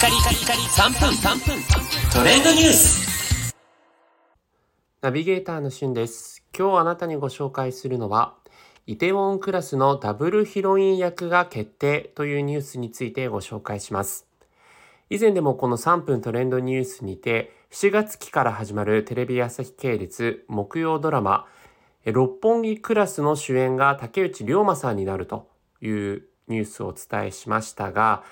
[0.00, 1.62] カリカリカリ3分3分
[2.10, 3.54] トレンドニュース
[5.02, 6.42] ナビゲーターのしゅんです。
[6.58, 8.34] 今日あなたにご紹介するのは、
[8.86, 14.26] イテウォンクラスのダブルヒロイン役が決定というニュースについてご紹介します。
[15.10, 21.46] 以前でもこの3分トレンドニュースにて、7月期から始まるテレビ朝日系列木曜ドラマ、
[22.06, 25.50] 六本木クラスの主演が竹内涼真さんになると
[25.82, 28.24] いうニュースをお伝えしましたが、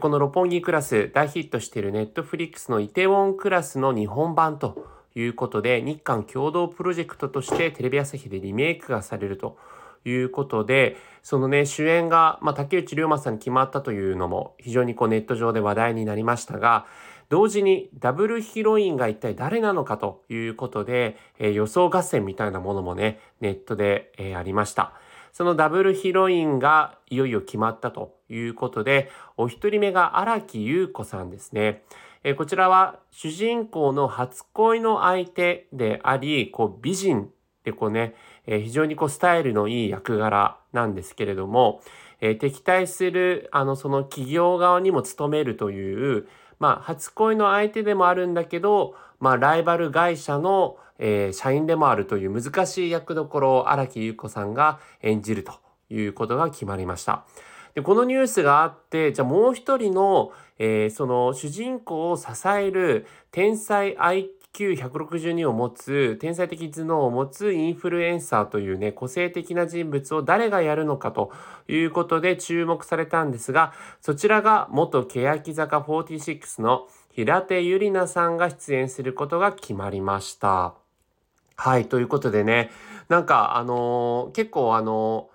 [0.00, 9.56] この六本木クラス大ヒットしているネットフリックスのイテウォンクラスの日本版ということで日韓共同プロジェクトとしてテレビ朝日でリメイクがされると
[10.04, 16.86] いうことでそのね主演が、まあ、竹内涼真さんに決まったというのも非常にこうネット上で話題になりましたが
[17.28, 24.92] 同時にダブルヒロインが一体誰なのかということで、えー予想合戦みたいなものもねネットで、えーありました。
[25.34, 31.82] そのダブルヒロインがいよいよ決まったということで、お一人目が荒木優子さんですね。
[32.22, 37.30] えこちらは主人公の初恋の相手であり、こう美人
[37.64, 38.14] でこうね、
[38.46, 41.80] えー非常にこうスタイルのいい役柄なんですけれども、
[42.20, 55.54] えー敵対するあのその企業側にも務めるという、まあ初恋の相手でもあるんだけど、まあライバル会社の、えー社員でもあるという難しい役どころを荒木優子さんが演じると
[55.90, 57.24] いうことが決まりました。
[57.74, 63.96] でこのニュースがあってじゃあもう一人の、えーその主人公を支える天才
[64.54, 71.32] IQ162 を持つ天才的頭脳を持つインフルエンサーというね個性的な人物を誰がやるのかと
[71.68, 80.74] いうことで注目されたんですがそちらが元欅坂46の平手友梨奈さんが出演することが決まりました。
[81.56, 82.70] はいということでね
[83.08, 85.34] なんかあのー結構あのー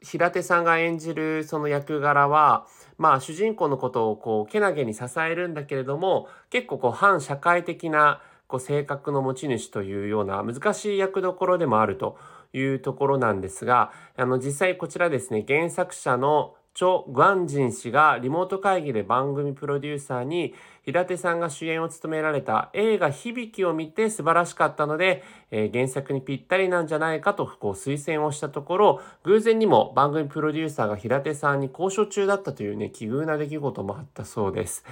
[0.00, 2.66] 平手さんが演じるその役柄は
[2.98, 12.18] まあ主人公のことをこうけなげに支えるんだけれども結構こう反社会的なこう性格の持ち主というような難しい役どころでもあると
[12.52, 20.54] いうところなんですがあの実際こちらですね原作者のチョ・グァンジン氏がリモート会議で番組プロデューサーに
[20.84, 34.84] 平手さんが主演を務められた映画「響き」を見て素晴らしかったので、えー原作にぴったりなんじゃないかとこう推薦をしたところ偶然にも番組プロデューサーが平手さんに交渉中だったというね奇遇な出来事もあったそうです。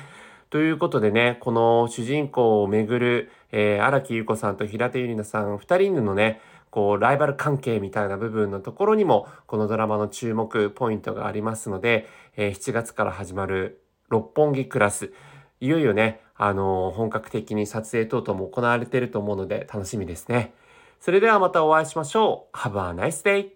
[0.50, 6.40] ということでねこの主人公をめぐるえー荒、木優子さんと平手友梨奈さん2人のね
[6.70, 15.12] こうライバル関係みたいな部分のところにもこのドラマの注目ポイントがありますので、えー7月から始まる六本木クラス
[15.60, 20.52] いよいよね、あのー本格的に撮影等々も行われていると思うので楽しみですね。
[21.00, 22.56] それではまたお会いしましょう。
[22.56, 23.55] Have a nice day!